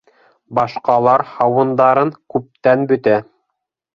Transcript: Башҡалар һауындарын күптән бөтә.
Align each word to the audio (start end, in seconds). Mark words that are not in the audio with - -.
Башҡалар 0.59 1.23
һауындарын 1.33 2.13
күптән 2.37 2.89
бөтә. 2.93 3.17